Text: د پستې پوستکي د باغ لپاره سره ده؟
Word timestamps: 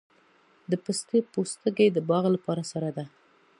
د 0.69 0.71
پستې 0.83 1.17
پوستکي 1.31 1.87
د 1.91 1.97
باغ 2.09 2.25
لپاره 2.35 2.63
سره 2.71 2.89
ده؟ 2.97 3.05